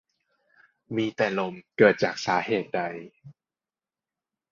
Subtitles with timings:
[0.95, 2.81] มีแต่ลม เกิดจากสาเหตุใด